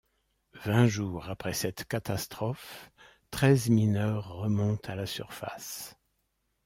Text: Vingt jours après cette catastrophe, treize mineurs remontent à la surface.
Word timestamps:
Vingt 0.65 0.87
jours 0.87 1.29
après 1.29 1.53
cette 1.53 1.85
catastrophe, 1.85 2.89
treize 3.29 3.69
mineurs 3.69 4.29
remontent 4.33 4.91
à 4.91 4.95
la 4.95 5.05
surface. 5.05 5.95